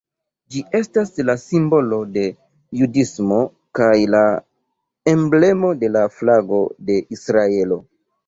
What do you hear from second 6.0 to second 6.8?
flago